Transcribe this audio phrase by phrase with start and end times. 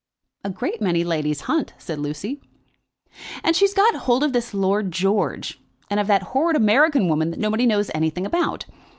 [0.43, 2.41] "A great many ladies hunt," said Lucy.
[3.43, 5.59] "And she's got hold of this Lord George,
[5.91, 8.65] and of that horrid American woman that nobody knows anything about.